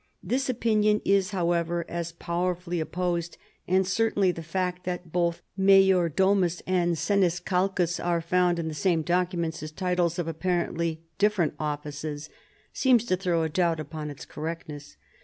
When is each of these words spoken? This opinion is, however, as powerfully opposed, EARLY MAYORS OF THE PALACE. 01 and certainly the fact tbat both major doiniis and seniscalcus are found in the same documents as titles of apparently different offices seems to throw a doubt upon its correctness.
This 0.23 0.49
opinion 0.49 0.99
is, 1.05 1.29
however, 1.29 1.85
as 1.87 2.11
powerfully 2.11 2.79
opposed, 2.79 3.37
EARLY 3.37 3.41
MAYORS 3.41 3.51
OF 3.51 3.67
THE 3.67 3.67
PALACE. 3.67 3.71
01 3.71 3.75
and 3.75 3.87
certainly 4.25 4.31
the 4.31 4.41
fact 4.41 4.85
tbat 4.87 5.11
both 5.11 5.41
major 5.55 6.09
doiniis 6.09 6.61
and 6.65 6.95
seniscalcus 6.97 7.99
are 8.03 8.19
found 8.19 8.57
in 8.57 8.67
the 8.67 8.73
same 8.73 9.03
documents 9.03 9.61
as 9.61 9.71
titles 9.71 10.17
of 10.17 10.27
apparently 10.27 11.01
different 11.19 11.53
offices 11.59 12.31
seems 12.73 13.05
to 13.05 13.15
throw 13.15 13.43
a 13.43 13.49
doubt 13.49 13.79
upon 13.79 14.09
its 14.09 14.25
correctness. 14.25 14.97